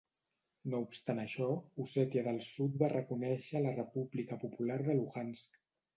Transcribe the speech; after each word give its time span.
No 0.73 0.77
obstant 0.85 1.19
això, 1.23 1.49
Ossètia 1.85 2.23
del 2.29 2.41
Sud 2.47 2.79
va 2.85 2.91
reconèixer 2.97 3.61
la 3.67 3.75
República 3.79 4.43
Popular 4.45 4.79
de 4.89 4.97
Luhansk. 5.03 5.63